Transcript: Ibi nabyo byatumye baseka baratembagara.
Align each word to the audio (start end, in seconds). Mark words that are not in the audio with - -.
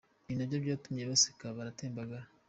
Ibi 0.25 0.35
nabyo 0.37 0.57
byatumye 0.63 1.03
baseka 1.11 1.45
baratembagara. 1.57 2.25